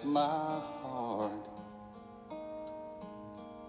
[0.00, 1.32] bet my heart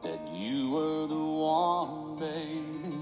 [0.02, 2.96] that you were the one, baby.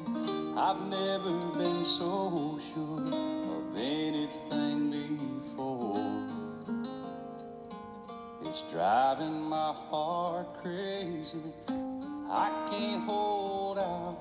[0.57, 6.29] I've never been so sure of anything before.
[8.45, 11.53] It's driving my heart crazy.
[12.29, 14.17] I can't hold out,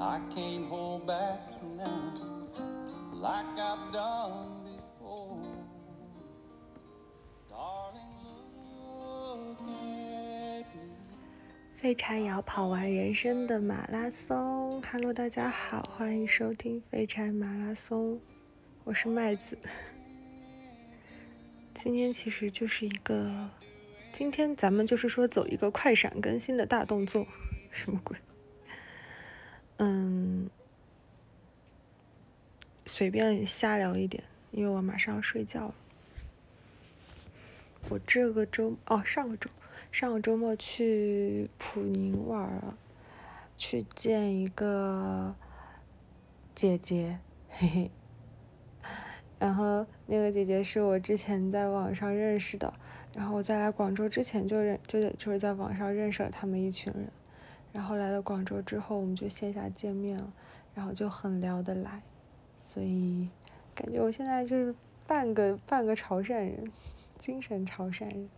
[0.00, 1.40] I can't hold back
[1.76, 2.14] now
[3.12, 4.47] like I've done
[11.78, 14.82] 废柴也要跑完人生的马拉松。
[14.82, 18.20] Hello，大家好，欢迎收听废柴马拉松，
[18.82, 19.56] 我是麦子。
[21.76, 23.48] 今天其实就是一个，
[24.10, 27.24] 今天咱们就是说走一个快闪更新的大动作，
[27.70, 28.16] 什么鬼？
[29.76, 30.50] 嗯，
[32.86, 35.74] 随便瞎聊一点，因为我马上要睡觉了。
[37.88, 39.48] 我这个周哦，上个周
[39.90, 42.76] 上个周末去普宁玩了，
[43.56, 45.34] 去见一个
[46.54, 47.90] 姐姐，嘿嘿。
[49.38, 52.72] 然后那个姐姐是我之前在网上认识的，
[53.14, 57.08] 然后我在来广州之前就认就就是在网上认识了他们一群人，
[57.72, 60.32] 然后来了广州之后我们就线下见面了，
[60.74, 62.02] 然后就很聊得来，
[62.60, 63.28] 所以
[63.74, 64.74] 感觉我现在就是
[65.06, 66.70] 半个半个潮汕人，
[67.18, 68.28] 精神潮汕人。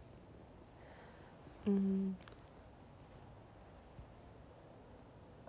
[1.72, 2.16] 嗯，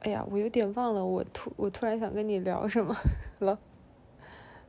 [0.01, 2.95] 哎呀，我有点忘了我突我突然想跟你聊什么
[3.39, 3.57] 了，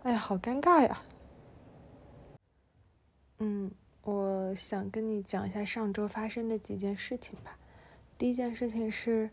[0.03, 1.03] 哎呀，好尴尬呀。
[3.39, 3.71] 嗯，
[4.03, 7.59] 我想跟你讲一下上周发生的几件事情吧。
[8.17, 9.29] 第一件事情是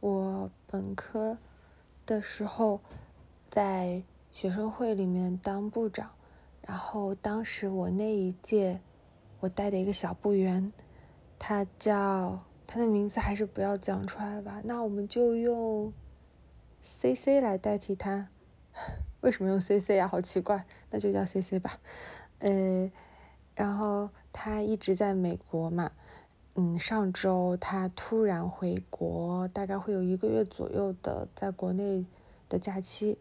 [0.00, 1.38] 我本科
[2.04, 2.82] 的时候
[3.48, 6.10] 在学生会里面当部长，
[6.66, 8.78] 然后当时我那一届
[9.40, 10.70] 我带的一个小部员。
[11.44, 12.38] 他叫
[12.68, 14.62] 他的名字还是不要讲出来了吧？
[14.62, 15.92] 那我们就用
[16.80, 18.28] C C 来代替他。
[19.22, 20.06] 为什么用 C C 呀？
[20.06, 21.80] 好奇怪，那就叫 C C 吧。
[22.38, 22.88] 呃，
[23.56, 25.90] 然后他一直在美国嘛，
[26.54, 32.06] 嗯，上周他突然回国，大概会有一个月左右的在国内
[32.48, 33.18] 的假期。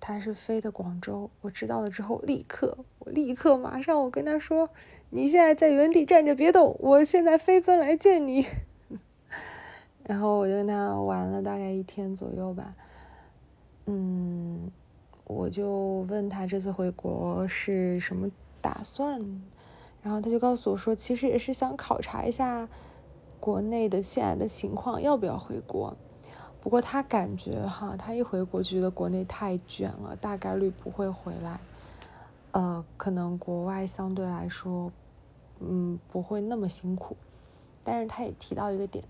[0.00, 4.70] 他是飞的广州，我知道了之后，立刻，我立刻马上，我跟他说
[5.10, 8.46] ：“你现在在原地站着别动，我现在飞奔来见你。
[10.06, 12.74] ”然后我就跟他玩了大概一天左右吧，
[13.86, 14.70] 嗯，
[15.24, 18.28] 我就问他这次回国是什么
[18.60, 19.20] 打算，
[20.02, 22.68] 然后他就告诉我说，其实也是想考察一下
[23.38, 25.96] 国内的现在的情况，要不要回国。
[26.60, 31.60] 不过他感觉哈，他一回国就觉得国内太卷了，大概率不会回来。
[32.52, 34.92] 呃，可能国外相对来说，
[35.60, 37.16] 嗯，不会那么辛苦。
[37.82, 39.04] 但是他也提到一个点，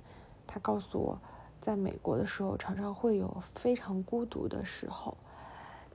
[0.46, 1.18] 他告诉我，
[1.60, 5.16] 在美国的时候常常会有非常孤独的时候，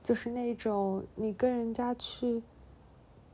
[0.02, 2.42] 就是那种你跟人家去，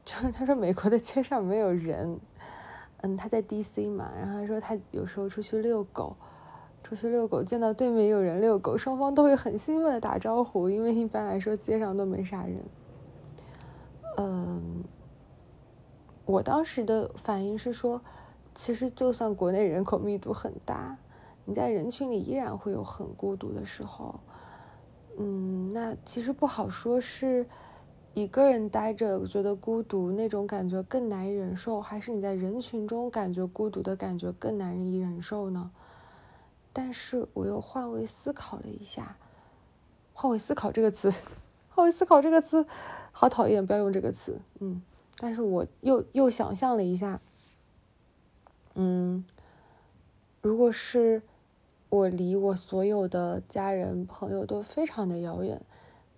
[0.05, 2.21] 就是他说美国的街上没有人，
[2.99, 6.17] 嗯，他在 DC 嘛，然后他说他有时候出去遛狗。
[6.84, 12.59] 出去遛狗，见到对面有人遛狗，双方都会很兴奋的打招呼，因为一般来说街上都没啥人。
[14.17, 14.84] 嗯，
[16.25, 18.00] 我当时的反应是说，
[18.55, 20.97] 其实就算国内人口密度很大，
[21.45, 24.21] 你在人群里依然会有很孤独的时候。
[25.19, 27.47] 嗯，那其实不好说，是
[28.15, 35.71] 一个人待着觉得孤独那种感觉更难以忍受，还是你在人群中感觉孤独的感觉更难以忍受呢？
[36.73, 39.17] 但是我又换位思考了一下，
[40.15, 41.12] 换位思考这个词，
[41.75, 42.66] 换位思考这个词，
[43.12, 44.41] 好讨厌，不要用这个词。
[44.60, 44.83] 嗯，
[45.19, 47.20] 但是我又又想象了一下，
[48.75, 49.25] 嗯，
[50.43, 51.23] 如果是
[51.88, 55.62] 我离我所有的家人朋友都非常的遥远，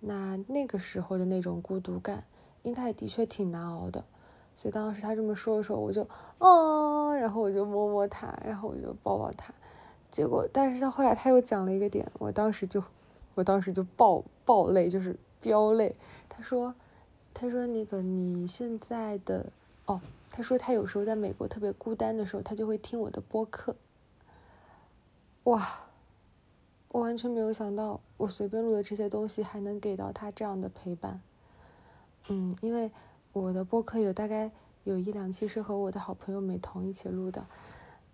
[0.01, 2.25] 那那个时候的那种孤独感，
[2.63, 4.03] 应该也的确挺难熬的。
[4.57, 6.07] 所以当时他这么说的时候，我就，
[6.37, 9.53] 哦，然后我就摸摸他，然后我就抱抱他。
[10.09, 12.81] 结果，但是他后来他又讲了一个点，我当时就，
[13.33, 15.95] 我当时就爆爆泪，就是飙泪。
[16.27, 16.73] 他说，
[17.35, 19.45] 他说那个你现在的，
[19.85, 20.01] 哦，
[20.31, 23.75] 他说他有时候在美国特别孤单的时候，他就会听我的播客。
[25.43, 25.63] 哇，
[26.89, 31.21] 我完全没有想到，我随便录的这些东西还能给到他这样的陪伴。
[32.27, 32.89] 嗯，因为
[33.31, 34.49] 我的播客有大概
[34.83, 37.45] 有一两期是和我的好朋友美瞳一起录的。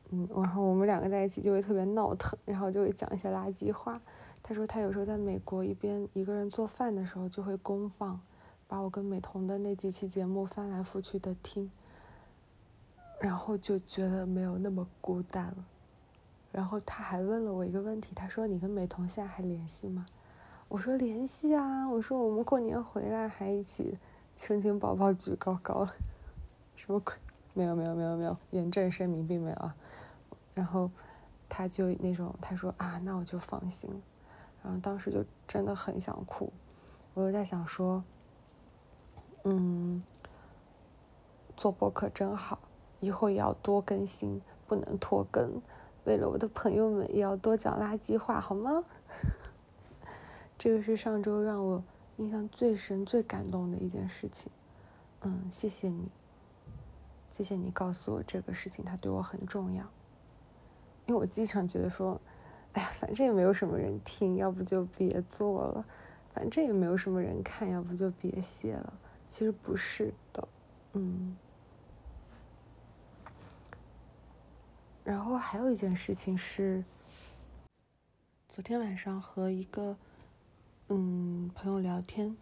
[0.09, 4.01] 嗯，然后我们两个在一起就会特别闹腾，然后就会讲一些垃圾话。
[4.43, 8.19] 他说他有时候在美国一边一个人做饭的时候就会公放，
[8.67, 11.71] 把我跟美瞳的那几期节目翻来覆去的听，
[13.19, 15.65] 然后就觉得没有那么孤单了。
[16.51, 20.05] 然后他还问了我一个问题，他说：“你跟美瞳现在还联系吗？”
[20.67, 23.97] 我说：“联系啊。”我说：“我们过年回来还一起
[24.35, 25.95] 亲亲抱抱举高高了，
[26.75, 27.13] 什么鬼？
[27.53, 29.73] 没有没有没有没有，严正声明并没有啊。”
[30.53, 30.91] 然后
[31.47, 33.95] 他就那种他说：“啊，那我就放心了。”
[34.63, 36.51] 然后当时就真的很想哭，
[37.13, 38.03] 我又在想说
[39.43, 40.01] ：“嗯，
[41.57, 42.59] 做播客真好，
[42.99, 45.61] 以后也要多更新，不能拖更。”
[46.05, 48.83] 为了我的朋友们，也要多讲垃圾话，好吗？
[50.57, 51.83] 这个是上周让我
[52.17, 54.51] 印象最深、最感动的一件事情。
[55.21, 56.09] 嗯，谢谢你，
[57.29, 59.83] 谢谢你告诉我这个事情，它对我很重要。
[61.05, 62.19] 因为我经常觉得说，
[62.73, 65.85] 哎呀，反正也没有什么人听，要不就别做了；
[66.33, 68.93] 反正也没有什么人看，要不就别写了。
[69.27, 70.47] 其实不是的，
[70.93, 71.35] 嗯。
[75.03, 76.85] 然后还有一件事情是，
[78.47, 79.97] 昨天晚上和一个
[80.89, 82.37] 嗯朋友聊天，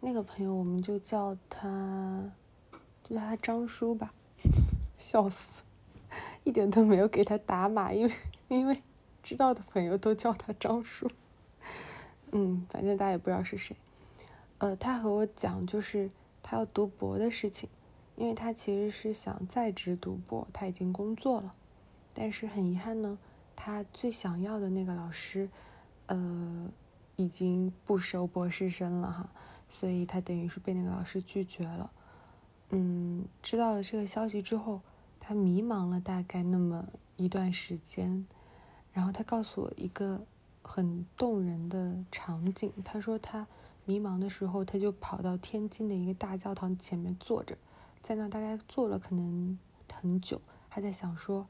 [0.00, 2.30] 那个朋友我们就叫他，
[3.04, 4.12] 就叫他张叔吧，
[4.98, 5.38] 笑死，
[6.44, 8.12] 一点都没有给他打码，因为
[8.48, 8.82] 因为
[9.26, 11.10] 知道的朋友都叫他张叔，
[12.30, 13.74] 嗯，反正大家也不知道是谁，
[14.58, 16.08] 呃，他和我讲就是
[16.44, 17.68] 他要读博的事情，
[18.14, 21.52] 因为他其实是想在职读博，他已经工作了。
[22.14, 23.18] 但是很遗憾呢，
[23.56, 25.50] 他最想要的那个老师，
[26.06, 26.70] 呃，
[27.16, 29.28] 已经不收博士生了哈，
[29.68, 31.90] 所以他等于是被那个老师拒绝了。
[32.70, 34.82] 嗯，知道了这个消息之后，
[35.18, 36.86] 他迷茫了大概那么
[37.16, 38.24] 一段时间，
[38.96, 40.22] 然后他告诉我一个
[40.62, 43.46] 很动人的场景，他说他
[43.84, 47.58] 迷茫的时候，他就跑到天津的一个大教堂前面坐着，
[48.00, 49.58] 在那大概坐了可能
[49.92, 50.40] 很久，
[50.70, 51.46] 他在想说。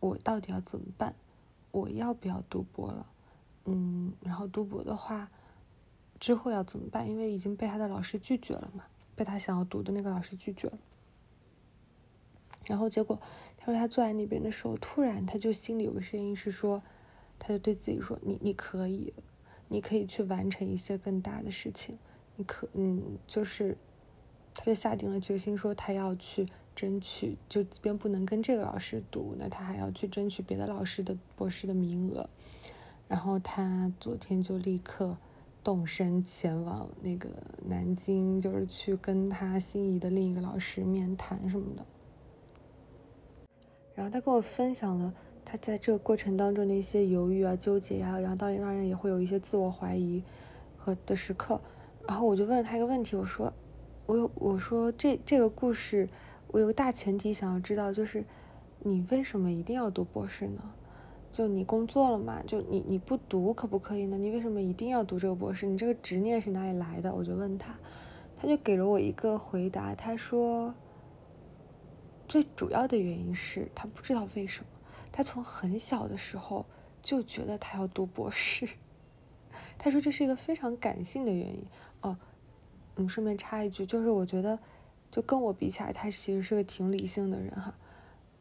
[0.00, 1.14] 我到底要怎么办？
[1.70, 3.06] 我要不要读博了？
[3.64, 5.30] 嗯，然后读博的话，
[6.20, 7.08] 之后要怎么办？
[7.08, 8.84] 因为已经被他的老师拒绝了嘛，
[9.16, 10.78] 被他想要读的那个老师拒绝了。
[12.66, 13.18] 然后结果，
[13.56, 16.82] 他说他坐在那边的时候，突然他就心里有个声音是说，
[17.38, 19.12] 他就对自己说：“你你可以，
[19.68, 21.98] 你可以去完成一些更大的事情。
[22.36, 23.76] 你可嗯，就是，
[24.54, 32.28] 他就下定了决心说他要去。”争取就即便不能跟这个老师读，那他还要去争取别的老师的博士的名额。
[33.06, 35.16] 然后他昨天就立刻
[35.62, 37.30] 动身前往那个
[37.68, 41.86] 南京，就是去跟他心仪的另一个老师面谈什么的。
[43.94, 45.12] 然后他跟我分享了
[45.44, 50.22] 他在这个过程当中的一些犹豫啊、纠结呀，然后当然让人也会有一些自我怀疑
[50.76, 51.60] 和的时刻。
[52.06, 53.52] 然后我就问了他一个问题，我说
[54.06, 56.08] ：“我有我说这这个故事。”
[56.48, 58.22] 我有个大前提想要知道，就是
[58.78, 60.62] 你为什么一定要读博士呢？
[61.32, 64.16] 就你工作了嘛，就你你不读可不可以呢？
[64.16, 65.66] 你为什么一定要读这个博士？
[65.66, 67.12] 你这个执念是哪里来的？
[67.12, 67.74] 我就问他，
[68.36, 70.72] 他就给了我一个回答，他说
[72.34, 74.66] 最主要的原因是他不知道为什么，
[75.12, 76.66] 他从很小的时候
[77.00, 78.68] 就觉得他要读博士。
[79.78, 81.64] 他说这是一个非常感性的原因
[82.00, 82.16] 哦。
[82.96, 84.58] 嗯，顺便插一句，就是我觉得。
[85.12, 87.72] 就跟我比起来，他其实是个挺理性的人哈，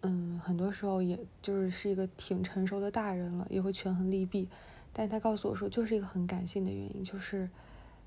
[0.02, 4.50] 嗯，很多时候也就是是一个挺成熟的大人了，也会权衡利弊。
[4.92, 7.48] 但他告诉我说，就是一个很感性的原因，就是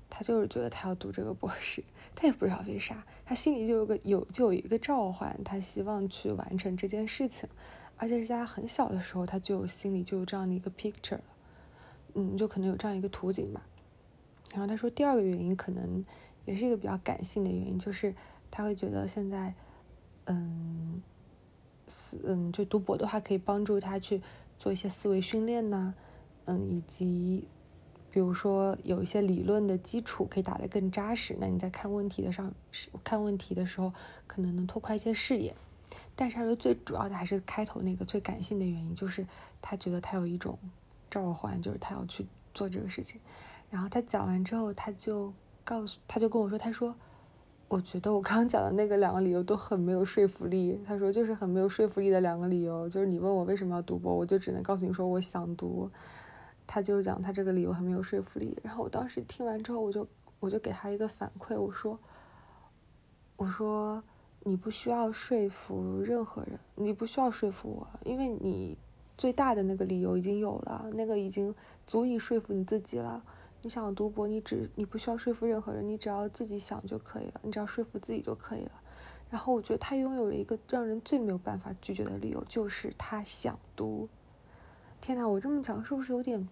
[0.09, 1.83] 他就是觉得他要读这个博士，
[2.15, 7.47] 他也不知道为啥，他心里就有个有就有一个召唤，他希望去完成这件事情，
[7.97, 11.19] 而且是在他很小的时候，他就心里就有这样的一个 picture，
[12.13, 13.65] 嗯，就可能有这样一个图景吧。
[14.51, 16.03] 然后他说，第二个原因可能
[16.45, 18.13] 也是一个比较感性的原因，就是。
[18.49, 19.53] 他会觉得现在，
[20.23, 21.01] 嗯，
[21.85, 24.21] 思嗯，就读博的话可以帮助他去
[24.57, 25.93] 做一些思维训练呐，
[26.45, 27.45] 嗯，以及
[28.17, 32.51] 比如说有一些理论的基础可以打得更扎实，那你在看问题的上
[33.03, 33.93] 看问题的时候，
[34.25, 35.53] 可能能拓宽一些视野。
[36.15, 39.23] 但是他说最主要的还是开头那个最感性的原因，就是
[39.61, 40.57] 他觉得他有一种
[41.11, 43.21] 召唤，就是他要去做这个事情。
[43.69, 45.31] 然后他讲完之后，他就
[45.63, 46.95] 告诉他就跟我说，他说。
[47.67, 50.79] 我觉得我刚刚讲的那个两个理由都很没有说服力。
[50.87, 55.91] 他说就是很没有说服力的两个理由，就是你问我为什么要读博，我就只能告诉你说我想读。
[56.67, 58.55] 他就是讲他这个理由很没有说服力。
[58.61, 60.05] 然后我当时听完之后，我就
[60.39, 61.97] 我就给他一个反馈，我说
[63.37, 64.03] 我说
[64.41, 68.77] 你不需要说服任何人，你不需要说服我，因为你
[69.17, 71.55] 最大的那个理由已经有了，那个已经
[71.87, 73.23] 足以说服你自己了。
[73.63, 78.71] 你想读博，你只你不需要说服任何人，你只要自己想就可以了，你只要说服自己就可以了。
[79.29, 84.07] 然后我觉得他拥有了一个让人最没有办法拒绝的理由，就是他想读。
[84.99, 86.47] 天呐，我这么讲是不是有点？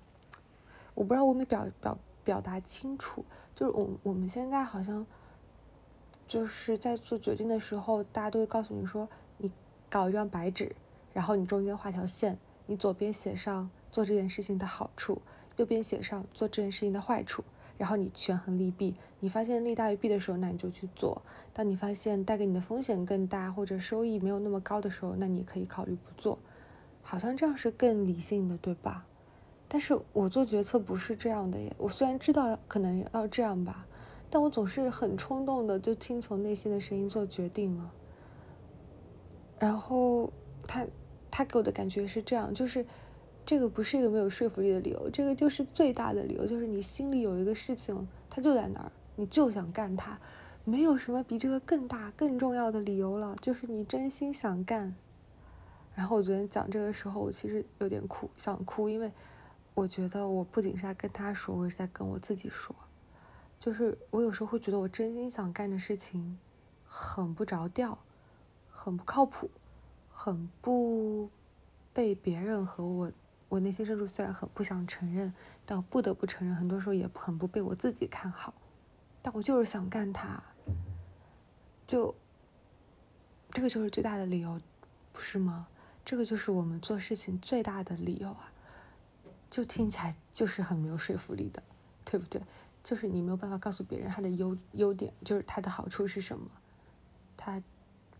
[0.93, 3.25] 我不知道我没表表表达清楚。
[3.55, 5.05] 就是我我们现在好像
[6.27, 9.51] 就是在做决定的时候，大家都会告诉你说，你
[9.89, 10.75] 搞一张白纸，
[11.13, 15.21] 然后你中间画条线，你左边写上做这件事情的好处。
[15.57, 17.41] 右边写上做这件事情的坏处，
[17.77, 21.21] 然后你权衡利弊，你发现利大于弊的时候，那你就去做；
[21.53, 26.37] 当你发现带给你的风险更大或者收益没有那么高的时候，那你可以考虑不做。
[27.07, 29.05] 好像这样是更理性的，对吧？
[29.67, 31.71] 但是我做决策不是这样的耶。
[31.77, 33.85] 我虽然知道可能要这样吧，
[34.29, 37.91] 但我总是很冲动的就听从内心的声音做决定了。
[39.59, 40.33] 然后
[40.67, 40.85] 他
[41.29, 42.85] 他给我的感觉是这样，就是。
[43.47, 50.19] 这个不是一个没有说服力的理由，这个就是最大的理由，就是你心里有一个事情，它就在那儿，你就想干它，
[50.63, 54.95] 没有什么比这个更大、更重要的理由了，就是你真心想干。
[55.95, 59.11] 然后我昨天讲这个时候，我其实有点哭，想哭，因为
[59.73, 62.75] 我觉得我不仅是在跟他说，我也是在跟我自己说，
[63.59, 66.37] 就是我有时候会觉得我真心想干的事情
[66.85, 67.97] 很不着调，
[68.69, 69.49] 很不靠谱，
[70.11, 71.29] 很不
[71.93, 73.11] 被别人和我。
[73.47, 75.31] 我内心深处虽然很不想承认，
[75.65, 78.53] 但我不得不承认，很多时候也很不被我自己看好。
[79.21, 80.43] 但我就是想干它，
[81.85, 82.13] 就
[83.51, 84.59] 这个就是最大的理由，
[85.13, 85.67] 不是吗？
[86.05, 88.51] 这个就是我们做事情最大的理由啊！
[89.49, 91.63] 就听起来就是很没有说服力的，
[92.05, 92.41] 对不对？
[92.83, 96.47] 就是你没有办法告诉别人他的优优点，就是他的好处是什么，
[97.35, 97.61] 他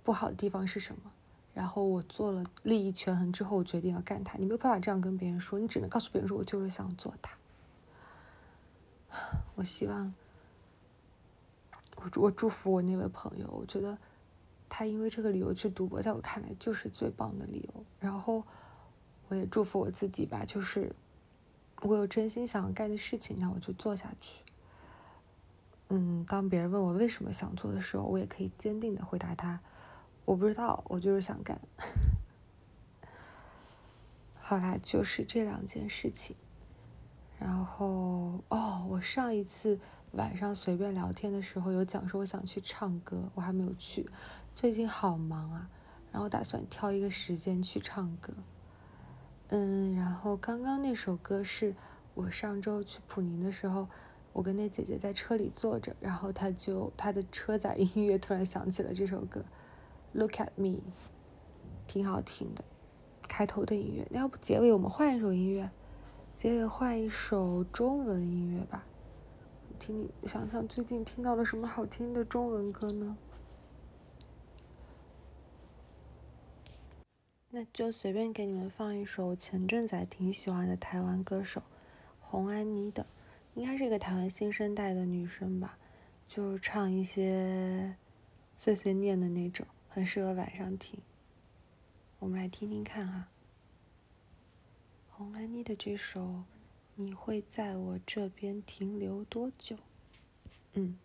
[0.03, 1.11] 不好的地方是什么。
[1.53, 4.37] 然后我做了利益权衡之后，我决定要干他。
[4.39, 7.37] 你没有办法这样跟别人说，你只能告诉别人说，我就是想做他。
[9.53, 10.13] 我希望，
[11.97, 13.97] 我我祝福我那位朋友，我觉得
[14.69, 17.85] 他因为这个理由去赌博，在我看来就是最棒的理由。
[17.99, 18.43] 然后
[19.27, 20.93] 我也祝福我自己吧，就是
[21.81, 24.41] 我有真心想干的事情，那我就做下去。
[25.89, 29.59] 嗯，当别人问我为什么想做的时候，我也可以坚定的回答他。
[30.25, 31.61] 我不知道，我就是想干。
[34.41, 36.35] 好啦，就是这两件事情。
[37.37, 39.79] 然后哦，我上一次
[40.13, 44.09] 晚上随便聊天的时候有讲说我想去唱歌，我还没有去。
[44.55, 45.69] 最近好忙啊，
[46.13, 48.33] 然后打算挑一个时间去唱歌。
[49.49, 51.75] 嗯，然后刚刚那首歌是
[52.13, 53.89] 我上周去普宁的时候，
[54.31, 59.43] 我跟那姐姐在车里坐着，然后她就她的车载音乐突然响起了这首歌。
[60.13, 60.79] Look at me，
[61.85, 62.63] 挺好听的，
[63.27, 64.07] 开头的音乐。
[64.09, 65.69] 那要不结尾我们换一首音乐，
[66.33, 68.85] 结尾换一首中文音乐吧。
[69.77, 73.17] 听你想想最近听到了什么好听的中文歌呢？
[77.57, 81.63] 那就随便给你们放一首我前阵子还挺喜欢的台湾歌手
[82.19, 83.07] 洪安妮的，
[83.53, 85.77] 应该是一个台湾新生代的女生吧，
[86.27, 87.95] 就是唱一些
[88.57, 89.65] 碎碎念的那种。
[89.87, 90.99] 很适合晚上听，
[92.19, 93.29] 我们来听听看哈。
[95.11, 96.21] 红安妮的这首
[96.95, 99.77] 《你会在我这边停留多久》，
[100.73, 100.97] 嗯。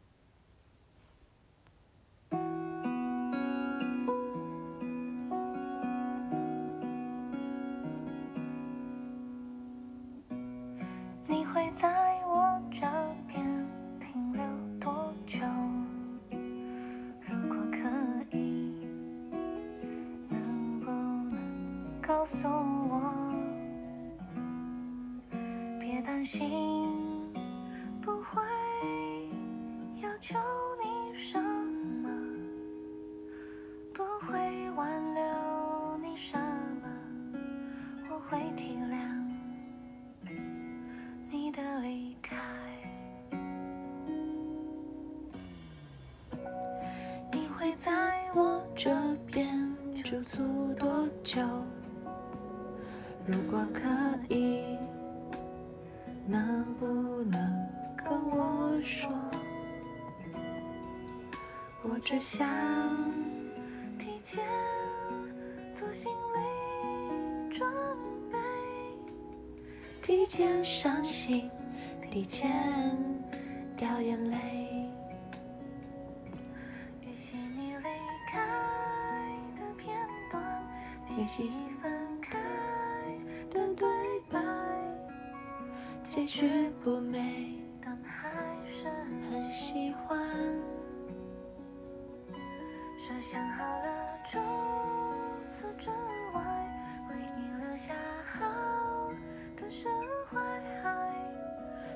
[22.21, 23.01] 告诉我
[25.81, 26.87] 别担心
[27.99, 28.43] 不会
[30.03, 30.39] 要求
[30.85, 32.11] 你什么。
[33.95, 34.39] 不会
[34.73, 36.91] 挽留你什么。
[38.11, 38.99] 我会体谅
[41.31, 42.37] 你的离开
[47.33, 48.95] 你会在我这
[49.27, 49.75] 边
[50.05, 51.41] 驻足多久？
[53.27, 54.77] 如果可以
[56.27, 56.87] 能不
[57.25, 59.11] 能跟我说
[61.83, 62.49] 我只想
[63.99, 64.43] 提前
[65.75, 67.69] 做心理准
[68.31, 68.39] 备
[70.03, 71.51] 提前伤心
[72.11, 72.51] 提前
[73.77, 74.89] 掉眼泪
[77.03, 77.89] 预习你离
[78.31, 78.39] 开
[79.59, 79.97] 的片
[80.31, 80.67] 段
[81.09, 81.70] 提醒
[86.11, 88.33] 结局不美，但还
[88.67, 88.89] 是
[89.31, 90.19] 很喜欢。
[92.99, 94.41] 设想好了，除
[95.53, 95.89] 此之
[96.35, 96.43] 外，
[97.11, 97.95] 为你留下
[98.27, 99.13] 好
[99.57, 99.89] 的身
[100.29, 100.41] 怀，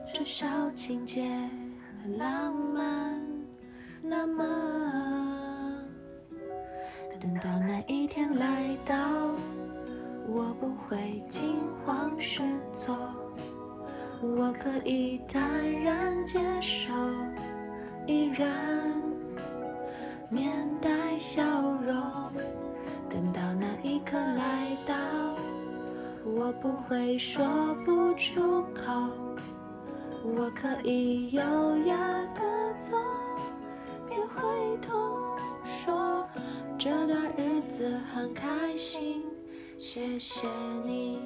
[0.06, 1.28] 至少情节
[2.00, 3.20] 很浪漫。
[4.00, 4.44] 那么，
[7.18, 8.94] 等到那一天来到，
[10.28, 12.42] 我不会惊慌失
[12.72, 12.96] 措。
[14.36, 15.40] 我可以坦
[15.82, 16.92] 然接受，
[18.06, 18.50] 依然
[20.30, 21.42] 面带笑
[21.86, 21.94] 容。
[23.10, 24.94] 等到那一刻来到，
[26.24, 27.44] 我不会说
[27.84, 28.92] 不出口。
[30.24, 31.42] 我可以优
[31.86, 31.96] 雅
[32.34, 32.40] 的
[32.90, 32.96] 走，
[34.08, 36.26] 别回头说
[36.78, 39.22] 这段日子很开心，
[39.78, 40.48] 谢谢
[40.84, 41.18] 你。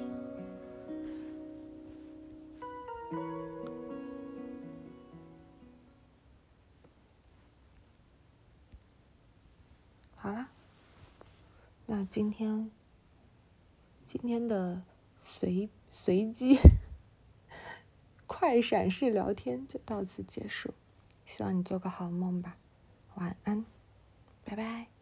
[12.09, 12.71] 今天
[14.05, 14.81] 今天的
[15.21, 16.59] 随随机。
[18.25, 20.73] 快闪式聊天就到此结束，
[21.25, 22.57] 希望你做个好梦吧，
[23.15, 23.65] 晚安，
[24.43, 24.98] 拜拜。